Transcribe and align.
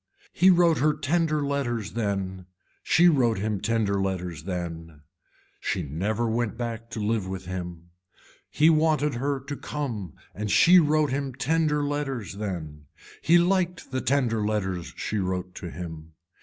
He 0.33 0.49
wrote 0.49 0.79
her 0.79 0.95
tender 0.95 1.45
letters 1.45 1.91
then, 1.91 2.47
she 2.81 3.07
wrote 3.07 3.37
him 3.37 3.61
tender 3.61 4.01
letters 4.01 4.45
then, 4.45 5.01
she 5.59 5.83
never 5.83 6.27
went 6.27 6.57
back 6.57 6.89
to 6.89 6.99
live 6.99 7.27
with 7.27 7.45
him. 7.45 7.91
He 8.49 8.67
wanted 8.67 9.13
her 9.13 9.39
to 9.41 9.55
come 9.55 10.13
and 10.33 10.49
she 10.49 10.79
wrote 10.79 11.11
him 11.11 11.35
tender 11.35 11.83
letters 11.83 12.37
then. 12.37 12.85
He 13.21 13.37
liked 13.37 13.91
the 13.91 14.01
tender 14.01 14.43
letters 14.43 14.91
she 14.97 15.19
wrote 15.19 15.53
to 15.53 15.69
him. 15.69 16.13